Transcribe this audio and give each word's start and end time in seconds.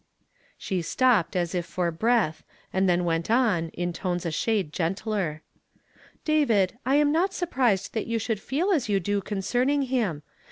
She 0.57 0.81
stopped 0.81 1.35
as 1.35 1.53
if 1.53 1.63
for 1.63 1.91
breath, 1.91 2.43
nud 2.73 2.87
then 2.87 3.05
went 3.05 3.29
on 3.29 3.69
in 3.69 3.93
tones 3.93 4.25
a 4.25 4.31
shade 4.31 4.73
gentler. 4.73 5.43
"David, 6.25 6.75
I 6.87 6.95
am 6.95 7.11
not 7.11 7.35
surprised 7.35 7.93
that 7.93 8.07
you 8.07 8.17
should 8.17 8.39
feel 8.41 8.71
as 8.71 8.89
you 8.89 8.99
do 8.99 9.21
concerning 9.21 9.83
him. 9.83 10.23